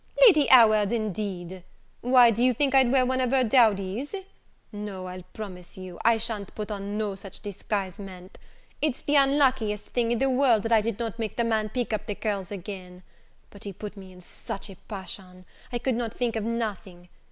"Lady 0.25 0.47
Howard, 0.47 0.91
indeed! 0.91 1.63
why, 2.01 2.31
do 2.31 2.43
you 2.43 2.55
think 2.55 2.73
I'd 2.73 2.91
wear 2.91 3.05
one 3.05 3.21
of 3.21 3.29
her 3.29 3.43
dowdies? 3.43 4.15
No, 4.71 5.05
I'll 5.05 5.21
promise 5.33 5.77
you, 5.77 5.99
I 6.03 6.17
sha'n't 6.17 6.55
put 6.55 6.71
on 6.71 6.97
no 6.97 7.13
such 7.13 7.41
disguisement. 7.41 8.39
It's 8.81 9.01
the 9.03 9.13
unluckiest 9.17 9.89
thing 9.89 10.11
in 10.13 10.17
the 10.17 10.27
world 10.27 10.63
that 10.63 10.71
I 10.71 10.81
did 10.81 10.97
not 10.97 11.19
make 11.19 11.35
the 11.35 11.43
man 11.43 11.69
pick 11.69 11.93
up 11.93 12.07
the 12.07 12.15
curls 12.15 12.51
again; 12.51 13.03
but 13.51 13.63
he 13.63 13.73
put 13.73 13.95
me 13.95 14.11
in 14.11 14.21
such 14.21 14.71
a 14.71 14.75
passion, 14.75 15.45
I 15.71 15.77
could 15.77 15.93
not 15.93 16.15
think 16.15 16.35
of 16.35 16.43
nothing. 16.43 17.09